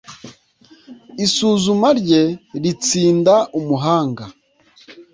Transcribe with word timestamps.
Isuzuma 1.25 1.87
rye 1.99 2.23
ritsinda 2.61 3.35
umuhanga. 3.59 4.25